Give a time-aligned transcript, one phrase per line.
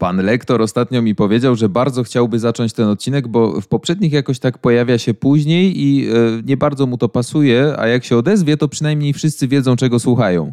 [0.00, 4.38] Pan lektor ostatnio mi powiedział, że bardzo chciałby zacząć ten odcinek, bo w poprzednich jakoś
[4.38, 8.56] tak pojawia się później i e, nie bardzo mu to pasuje, a jak się odezwie,
[8.56, 10.52] to przynajmniej wszyscy wiedzą, czego słuchają.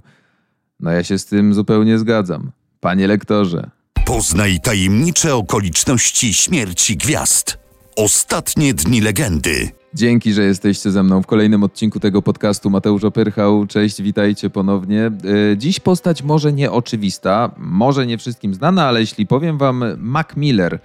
[0.79, 2.51] No ja się z tym zupełnie zgadzam.
[2.79, 3.69] Panie lektorze.
[4.05, 7.57] Poznaj tajemnicze okoliczności śmierci gwiazd.
[7.95, 9.69] Ostatnie dni legendy.
[9.93, 12.69] Dzięki, że jesteście ze mną w kolejnym odcinku tego podcastu.
[12.69, 15.05] Mateusz Opyrchał, cześć, witajcie ponownie.
[15.05, 20.79] E, Dziś postać może nieoczywista, może nie wszystkim znana, ale jeśli powiem wam Mac Miller,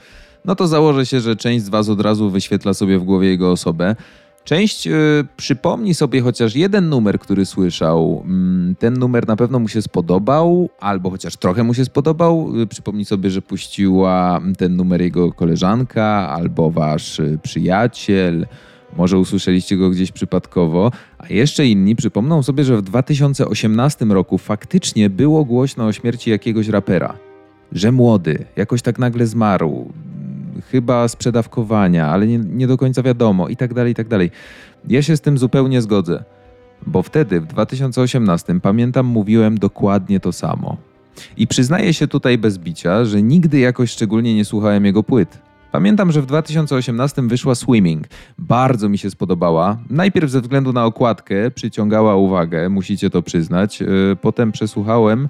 [0.45, 3.51] no to założę się, że część z was od razu wyświetla sobie w głowie jego
[3.51, 3.97] osobę.
[4.45, 4.91] Część y,
[5.37, 8.23] przypomni sobie chociaż jeden numer, który słyszał.
[8.25, 12.53] Mm, ten numer na pewno mu się spodobał, albo chociaż trochę mu się spodobał.
[12.61, 18.47] Y, przypomni sobie, że puściła ten numer jego koleżanka, albo wasz przyjaciel.
[18.97, 25.11] Może usłyszeliście go gdzieś przypadkowo, a jeszcze inni przypomną sobie, że w 2018 roku faktycznie
[25.11, 27.15] było głośno o śmierci jakiegoś rapera.
[27.73, 29.93] Że młody, jakoś tak nagle zmarł,
[30.71, 34.31] chyba z przedawkowania, ale nie, nie do końca wiadomo i tak dalej, i tak dalej.
[34.89, 36.25] Ja się z tym zupełnie zgodzę,
[36.87, 40.77] bo wtedy, w 2018, pamiętam, mówiłem dokładnie to samo.
[41.37, 45.39] I przyznaję się tutaj bez bicia, że nigdy jakoś szczególnie nie słuchałem jego płyt.
[45.73, 48.07] Pamiętam, że w 2018 wyszła Swimming.
[48.39, 49.79] Bardzo mi się spodobała.
[49.91, 53.81] Najpierw ze względu na okładkę przyciągała uwagę, musicie to przyznać.
[53.81, 55.29] Yy, Potem przesłuchałem.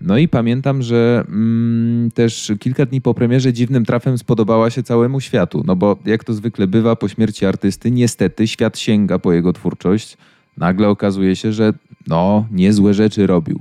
[0.00, 5.20] No i pamiętam, że mm, też kilka dni po premierze dziwnym trafem spodobała się całemu
[5.20, 5.62] światu.
[5.66, 10.16] No bo jak to zwykle bywa po śmierci artysty, niestety świat sięga po jego twórczość.
[10.56, 11.72] Nagle okazuje się, że
[12.06, 13.60] no, niezłe rzeczy robił.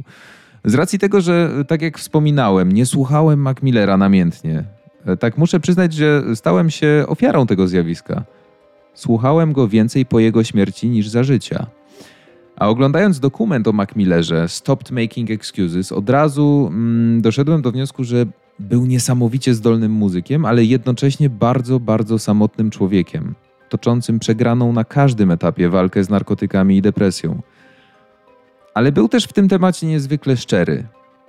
[0.66, 4.81] Z racji tego, że tak jak wspominałem, nie słuchałem Mac Millera namiętnie.
[5.20, 8.24] Tak muszę przyznać, że stałem się ofiarą tego zjawiska.
[8.94, 11.68] Słuchałem go więcej po jego śmierci niż za życia.
[12.56, 18.04] A oglądając dokument o Mac Millerze, Stopped Making Excuses, od razu mm, doszedłem do wniosku,
[18.04, 18.26] że
[18.60, 23.36] był niesamowicie zdolnym muzykiem, ale jednocześnie bardzo, bardzo samotnym człowiekiem,
[23.70, 27.42] toczącym przegraną na każdym etapie walkę z narkotykami i depresją.
[28.74, 30.84] Ale był też w tym temacie niezwykle szczery.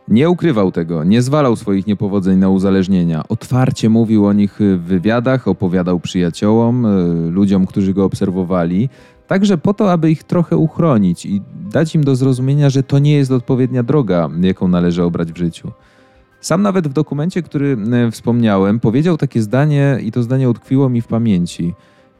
[0.08, 3.24] Nie ukrywał tego, nie zwalał swoich niepowodzeń na uzależnienia.
[3.28, 8.88] Otwarcie mówił o nich w wywiadach, opowiadał przyjaciołom, y, ludziom, którzy go obserwowali,
[9.26, 13.12] także po to, aby ich trochę uchronić i dać im do zrozumienia, że to nie
[13.12, 15.70] jest odpowiednia droga, jaką należy obrać w życiu.
[16.40, 17.76] Sam nawet w dokumencie, który
[18.06, 21.74] y, wspomniałem, powiedział takie zdanie, i to zdanie utkwiło mi w pamięci.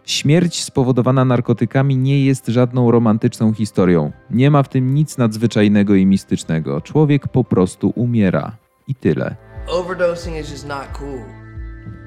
[0.04, 4.12] Śmierć spowodowana narkotykami nie jest żadną romantyczną historią.
[4.30, 6.80] Nie ma w tym nic nadzwyczajnego i mistycznego.
[6.80, 8.56] Człowiek po prostu umiera.
[8.88, 9.36] I tyle.
[9.68, 11.24] overdosing is just not cool.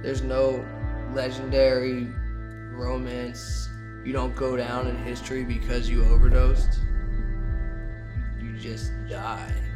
[0.04, 0.54] There's no
[1.16, 2.08] legendary
[2.78, 3.70] romance.
[4.06, 6.80] You don't go down in history because you overdosed.
[8.42, 9.75] You just die.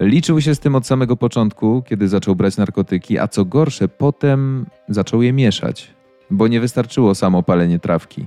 [0.00, 4.66] Liczył się z tym od samego początku, kiedy zaczął brać narkotyki, a co gorsze, potem
[4.88, 5.94] zaczął je mieszać,
[6.30, 8.26] bo nie wystarczyło samo palenie trawki.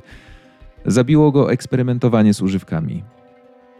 [0.86, 3.04] Zabiło go eksperymentowanie z używkami.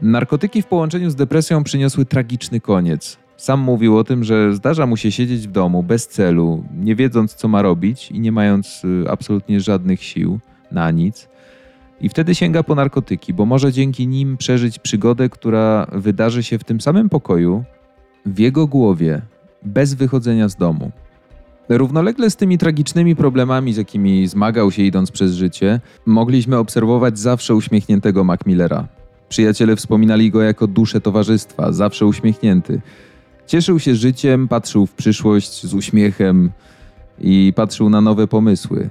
[0.02, 3.18] Narkotyki w połączeniu z depresją przyniosły tragiczny koniec.
[3.38, 7.34] Sam mówił o tym, że zdarza mu się siedzieć w domu bez celu, nie wiedząc
[7.34, 10.40] co ma robić i nie mając y, absolutnie żadnych sił
[10.72, 11.30] na nic.
[12.02, 16.64] I wtedy sięga po narkotyki, bo może dzięki nim przeżyć przygodę, która wydarzy się w
[16.64, 17.64] tym samym pokoju,
[18.26, 19.22] w jego głowie,
[19.64, 20.92] bez wychodzenia z domu.
[21.70, 27.56] Równolegle z tymi tragicznymi problemami, z jakimi zmagał się idąc przez życie, mogliśmy obserwować zawsze
[27.56, 28.88] uśmiechniętego Mac Millera.
[29.30, 32.82] Przyjaciele wspominali go jako duszę towarzystwa, zawsze uśmiechnięty.
[33.48, 36.52] Cieszył się życiem, patrzył w przyszłość z uśmiechem
[37.20, 38.90] i patrzył na nowe pomysły.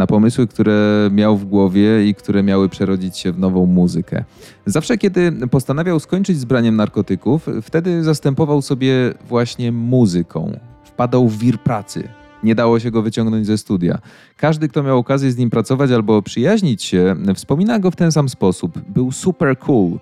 [0.00, 4.24] Na pomysły, które miał w głowie i które miały przerodzić się w nową muzykę.
[4.66, 10.58] Zawsze, kiedy postanawiał skończyć z braniem narkotyków, wtedy zastępował sobie właśnie muzyką.
[10.84, 12.08] Wpadał w wir pracy.
[12.42, 13.98] Nie dało się go wyciągnąć ze studia.
[14.36, 18.28] Każdy, kto miał okazję z nim pracować albo przyjaźnić się, wspomina go w ten sam
[18.28, 18.78] sposób.
[18.88, 19.98] Był super cool.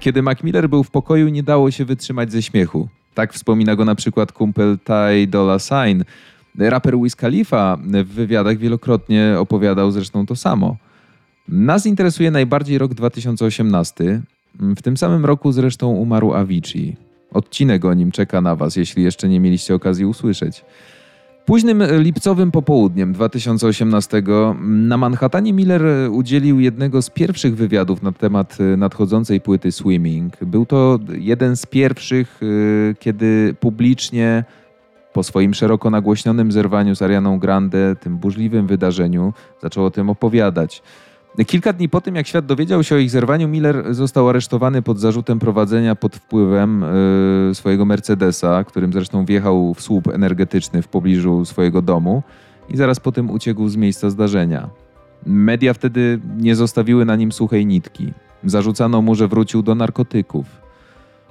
[0.00, 2.88] Kiedy Mac Miller był w pokoju, nie dało się wytrzymać ze śmiechu.
[3.14, 6.02] Tak wspomina go na przykład kumpel Ty Dolla Sign.
[6.58, 10.76] Raper Wiz Khalifa w wywiadach wielokrotnie opowiadał zresztą to samo.
[11.48, 14.20] Nas interesuje najbardziej rok 2018.
[14.60, 16.96] W tym samym roku zresztą umarł Avicii.
[17.32, 20.64] Odcinek o nim czeka na Was, jeśli jeszcze nie mieliście okazji usłyszeć.
[21.46, 24.22] Późnym lipcowym popołudniem 2018
[24.62, 30.44] na Manhattanie Miller udzielił jednego z pierwszych wywiadów na temat nadchodzącej płyty Swimming.
[30.44, 32.40] Był to jeden z pierwszych,
[32.98, 34.44] kiedy publicznie
[35.16, 39.32] po swoim szeroko nagłośnionym zerwaniu z Arianą Grande, tym burzliwym wydarzeniu,
[39.62, 40.82] zaczął o tym opowiadać.
[41.46, 44.98] Kilka dni po tym, jak świat dowiedział się o ich zerwaniu, Miller został aresztowany pod
[44.98, 46.84] zarzutem prowadzenia pod wpływem
[47.50, 52.22] y, swojego Mercedesa, którym zresztą wjechał w słup energetyczny w pobliżu swojego domu
[52.68, 54.70] i zaraz po tym uciekł z miejsca zdarzenia.
[55.26, 58.12] Media wtedy nie zostawiły na nim suchej nitki.
[58.44, 60.46] Zarzucano mu, że wrócił do narkotyków,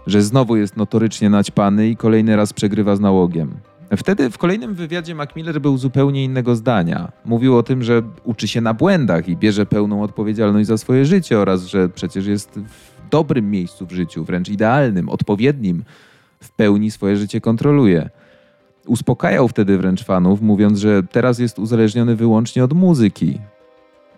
[0.08, 3.56] że znowu jest notorycznie naćpany i kolejny raz przegrywa z nałogiem.
[3.98, 7.12] Wtedy w kolejnym wywiadzie Macmillan był zupełnie innego zdania.
[7.26, 11.40] Mówił o tym, że uczy się na błędach i bierze pełną odpowiedzialność za swoje życie
[11.40, 15.84] oraz że przecież jest w dobrym miejscu w życiu, wręcz idealnym, odpowiednim,
[16.40, 18.10] w pełni swoje życie kontroluje.
[18.88, 23.40] Uspokajał wtedy wręcz fanów, mówiąc, że teraz jest uzależniony wyłącznie od muzyki.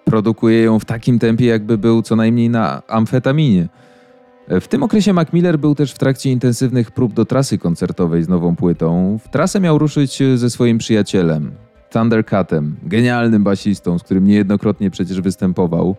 [0.05, 3.67] Produkuje ją w takim tempie, jakby był co najmniej na amfetaminie.
[4.47, 8.29] W tym okresie Mac Miller był też w trakcie intensywnych prób do trasy koncertowej z
[8.29, 9.19] nową płytą.
[9.23, 11.51] W trasę miał ruszyć ze swoim przyjacielem,
[11.89, 15.95] Thundercatem, genialnym basistą, z którym niejednokrotnie przecież występował.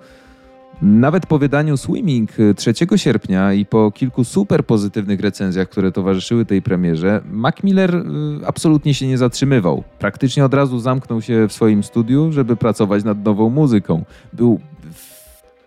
[0.82, 6.62] Nawet po wydaniu Swimming 3 sierpnia i po kilku super pozytywnych recenzjach, które towarzyszyły tej
[6.62, 8.04] premierze, Mac Miller
[8.46, 9.82] absolutnie się nie zatrzymywał.
[9.98, 14.04] Praktycznie od razu zamknął się w swoim studiu, żeby pracować nad nową muzyką.
[14.32, 14.60] Był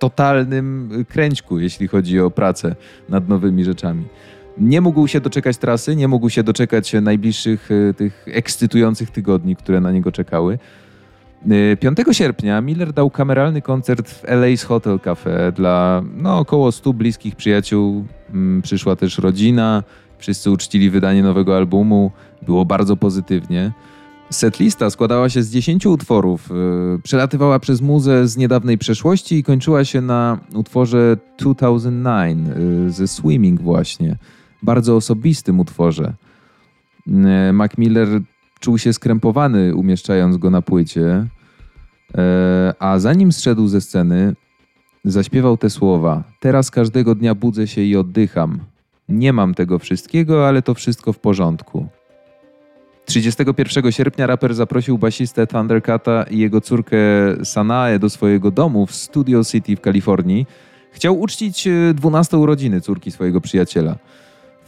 [0.01, 2.75] totalnym kręćku, jeśli chodzi o pracę
[3.09, 4.05] nad nowymi rzeczami.
[4.57, 9.79] Nie mógł się doczekać trasy, nie mógł się doczekać najbliższych e, tych ekscytujących tygodni, które
[9.81, 10.59] na niego czekały.
[11.79, 16.93] 5 e, sierpnia Miller dał kameralny koncert w LA's Hotel Cafe dla no, około 100
[16.93, 18.05] bliskich przyjaciół.
[18.33, 19.83] Mm, przyszła też rodzina,
[20.17, 22.11] wszyscy uczcili wydanie nowego albumu.
[22.41, 23.71] Było bardzo pozytywnie.
[24.31, 29.85] Setlista składała się z 10 utworów, yy, przelatywała przez muzę z niedawnej przeszłości i kończyła
[29.85, 34.17] się na utworze 2009 yy, ze Swimming właśnie.
[34.63, 36.13] Bardzo osobistym utworze.
[37.07, 38.07] Yy, Mac Miller
[38.59, 41.27] czuł się skrępowany umieszczając go na płycie,
[42.79, 44.35] a zanim zszedł ze sceny,
[45.05, 46.23] zaśpiewał te słowa.
[46.39, 48.59] Teraz każdego dnia budzę się i oddycham.
[49.09, 51.87] Nie mam tego wszystkiego, ale to wszystko w porządku.
[53.05, 56.97] 31 sierpnia raper zaprosił basistę Thundercata i jego córkę
[57.43, 60.45] Sanae do swojego domu w Studio City w Kalifornii.
[60.91, 63.95] Chciał uczcić 12 e, urodziny córki swojego przyjaciela.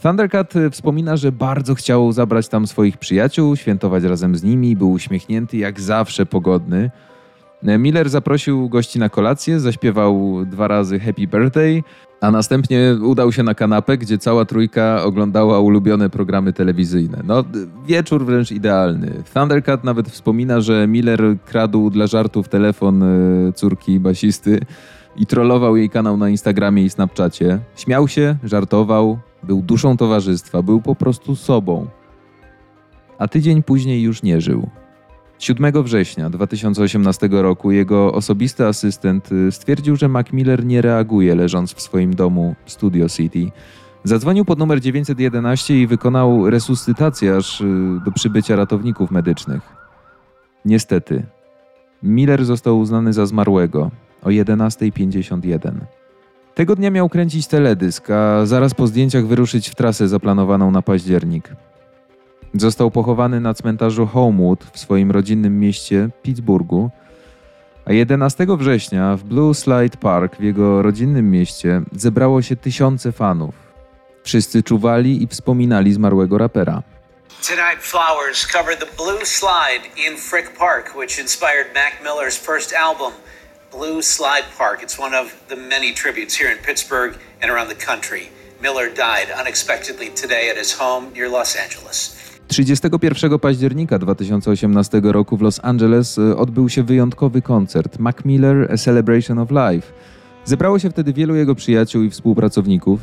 [0.02, 4.92] Thundercat e, wspomina, że bardzo chciał zabrać tam swoich przyjaciół, świętować razem z nimi, był
[4.92, 6.90] uśmiechnięty, jak zawsze pogodny.
[7.64, 11.82] Miller zaprosił gości na kolację, zaśpiewał dwa razy Happy Birthday,
[12.20, 17.20] a następnie udał się na kanapę, gdzie cała trójka oglądała ulubione programy telewizyjne.
[17.24, 17.44] No,
[17.86, 19.22] wieczór wręcz idealny.
[19.34, 24.60] Thundercat nawet wspomina, że Miller kradł dla żartów telefon e, córki basisty
[25.16, 27.58] i trollował jej kanał na Instagramie i Snapchacie.
[27.76, 31.86] Śmiał się, żartował, był duszą towarzystwa, był po prostu sobą.
[33.18, 34.68] A tydzień później już nie żył.
[35.38, 41.74] 7 września 2018 roku jego osobisty asystent y, stwierdził, że Mac Miller nie reaguje leżąc
[41.74, 43.50] w swoim domu Studio City.
[44.04, 47.64] Zadzwonił pod numer 911 i wykonał resuscytację aż y,
[48.04, 49.62] do przybycia ratowników medycznych.
[50.64, 51.26] Niestety,
[52.02, 53.90] Miller został uznany za zmarłego
[54.22, 55.72] o 11.51.
[56.54, 61.48] Tego dnia miał kręcić teledysk, a zaraz po zdjęciach wyruszyć w trasę zaplanowaną na październik.
[62.54, 66.90] Został pochowany na cmentarzu Homewood w swoim rodzinnym mieście Pittsburghu,
[67.84, 73.54] a 11 września w Blue Slide Park w jego rodzinnym mieście zebrało się tysiące fanów.
[74.24, 76.82] Wszyscy czuwali i wspominali zmarłego rapera.
[77.48, 83.12] Tonight flowers covered the Blue Slide in Frick Park, which inspired Mac Miller's first album,
[83.72, 84.82] Blue Slide Park.
[84.82, 88.28] It's one of the many tributes here in Pittsburgh and around the country.
[88.62, 92.33] Miller died unexpectedly today at his home near Los Angeles.
[92.48, 98.76] 31 października 2018 roku w Los Angeles y, odbył się wyjątkowy koncert Mac Miller A
[98.76, 99.92] Celebration of Life.
[100.44, 103.00] Zebrało się wtedy wielu jego przyjaciół i współpracowników.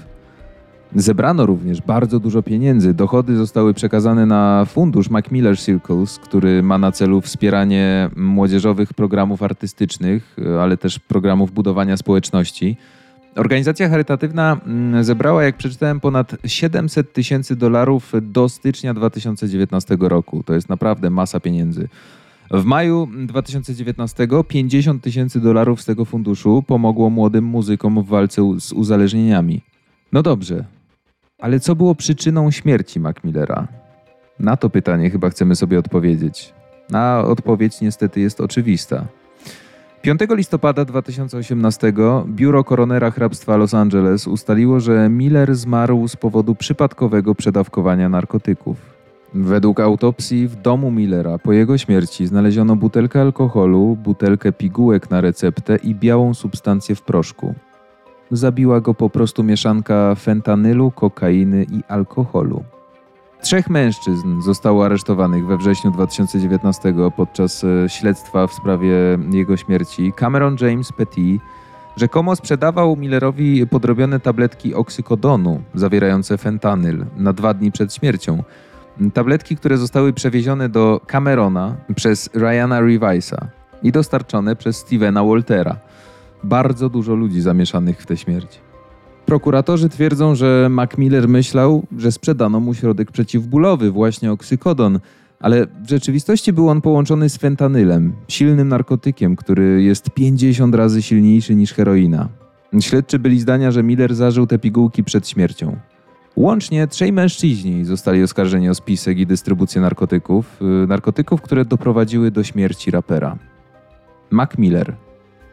[0.96, 2.94] Zebrano również bardzo dużo pieniędzy.
[2.94, 10.36] Dochody zostały przekazane na fundusz Macmillan Circles, który ma na celu wspieranie młodzieżowych programów artystycznych,
[10.40, 12.78] y, ale też programów budowania społeczności.
[13.36, 20.44] Organizacja charytatywna mm, zebrała, jak przeczytałem, ponad 700 tysięcy dolarów do stycznia 2019 roku.
[20.44, 21.88] To jest naprawdę masa pieniędzy.
[22.52, 28.72] W maju 2019 50 tysięcy dolarów z tego funduszu pomogło młodym muzykom w walce z
[28.72, 29.62] uzależnieniami.
[30.12, 30.66] No dobrze,
[31.40, 33.68] ale co było przyczyną śmierci Macmillera?
[34.40, 36.54] Na to pytanie chyba chcemy sobie odpowiedzieć.
[36.94, 39.06] A odpowiedź niestety jest oczywista.
[40.02, 41.94] 5 listopada 2018
[42.28, 48.78] biuro koronera hrabstwa Los Angeles ustaliło, że Miller zmarł z powodu przypadkowego przedawkowania narkotyków.
[49.34, 55.76] Według autopsji w domu Millera po jego śmierci znaleziono butelkę alkoholu, butelkę pigułek na receptę
[55.76, 57.56] i białą substancję w proszku.
[58.32, 62.64] Zabiła go po prostu mieszanka fentanylu, kokainy i alkoholu.
[63.42, 68.96] Trzech mężczyzn zostało aresztowanych we wrześniu 2019 podczas e, śledztwa w sprawie
[69.32, 70.14] jego śmierci.
[70.16, 71.42] Cameron James Petit
[71.96, 78.44] rzekomo sprzedawał Millerowi podrobione tabletki oksykodonu zawierające fentanyl na dwa dni przed śmiercią.
[79.14, 83.48] Tabletki, które zostały przewiezione do Camerona przez Ryana Revisa
[83.84, 85.78] i dostarczone przez Stevena Waltera.
[86.44, 88.71] Bardzo dużo ludzi zamieszanych w tę śmierć.
[89.26, 95.00] Prokuratorzy twierdzą, że Mac Miller myślał, że sprzedano mu środek przeciwbólowy, właśnie oksykodon,
[95.40, 101.56] ale w rzeczywistości był on połączony z fentanylem, silnym narkotykiem, który jest 50 razy silniejszy
[101.56, 102.30] niż heroina.
[102.80, 105.78] Śledczy byli zdania, że Miller zażył te pigułki przed śmiercią.
[106.36, 112.44] Łącznie trzej mężczyźni zostali oskarżeni o spisek i dystrybucję narkotyków, yy, narkotyków, które doprowadziły do
[112.44, 113.38] śmierci rapera.
[114.30, 114.96] Mac Miller.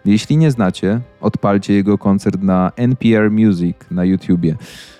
[0.04, 4.56] Jeśli nie znacie, odpalcie jego koncert na NPR Music na YouTubie,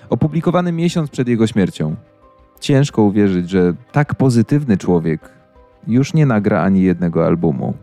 [0.09, 1.95] opublikowany miesiąc przed jego śmiercią.
[2.59, 5.21] Ciężko uwierzyć, że tak pozytywny człowiek
[5.87, 7.73] już nie nagra ani jednego albumu.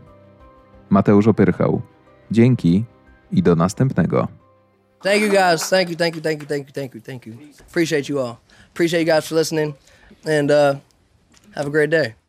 [0.89, 1.81] Mateusz Opyrchał.
[2.31, 2.83] Dzięki
[3.31, 4.27] i do następnego.
[5.03, 5.69] Thank you guys.
[5.69, 7.33] Thank you, thank you, thank you, thank you, thank you, thank you.
[7.69, 8.37] Appreciate you all.
[8.73, 9.73] Appreciate you guys for listening
[10.25, 10.75] and uh,
[11.55, 12.26] have a great day.